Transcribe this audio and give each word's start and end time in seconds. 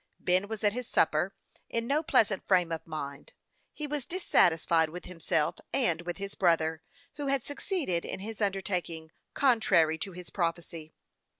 Ben 0.19 0.47
was 0.47 0.63
at 0.63 0.73
his 0.73 0.87
supper, 0.87 1.35
in 1.69 1.85
no 1.85 2.01
pleasant 2.01 2.47
frame 2.47 2.71
of 2.71 2.87
mind. 2.87 3.33
He 3.71 3.85
was 3.85 4.07
dissatisfied 4.07 4.89
with 4.89 5.05
himself, 5.05 5.57
and 5.71 6.01
with 6.01 6.17
his 6.17 6.33
brother, 6.33 6.81
who 7.17 7.27
had 7.27 7.45
succeeded 7.45 8.03
in 8.03 8.19
his 8.19 8.41
undertaking 8.41 9.11
contrary 9.35 9.99
to 9.99 10.11
his 10.13 10.31
prophecy. 10.31 10.95